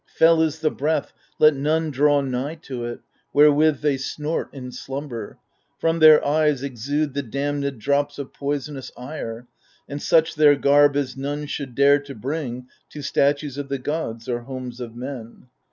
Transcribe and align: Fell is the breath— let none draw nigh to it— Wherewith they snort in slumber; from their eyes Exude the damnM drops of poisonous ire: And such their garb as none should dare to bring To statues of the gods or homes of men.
Fell 0.07 0.41
is 0.41 0.61
the 0.61 0.71
breath— 0.71 1.13
let 1.37 1.53
none 1.53 1.91
draw 1.91 2.21
nigh 2.21 2.55
to 2.55 2.85
it— 2.85 3.01
Wherewith 3.35 3.81
they 3.81 3.97
snort 3.97 4.51
in 4.51 4.71
slumber; 4.71 5.37
from 5.77 5.99
their 5.99 6.25
eyes 6.25 6.63
Exude 6.63 7.13
the 7.13 7.21
damnM 7.21 7.77
drops 7.77 8.17
of 8.17 8.33
poisonous 8.33 8.91
ire: 8.97 9.45
And 9.87 10.01
such 10.01 10.33
their 10.33 10.55
garb 10.55 10.95
as 10.95 11.15
none 11.15 11.45
should 11.45 11.75
dare 11.75 11.99
to 11.99 12.15
bring 12.15 12.65
To 12.89 13.03
statues 13.03 13.59
of 13.59 13.69
the 13.69 13.77
gods 13.77 14.27
or 14.27 14.39
homes 14.39 14.79
of 14.79 14.95
men. 14.95 15.49